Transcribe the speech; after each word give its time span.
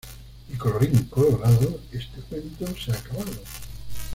Y 0.51 0.57
colorín, 0.57 1.03
colorado, 1.11 1.79
este 1.91 2.21
cuento 2.21 2.65
se 2.75 2.91
ha 2.91 2.95
acabado 2.95 3.33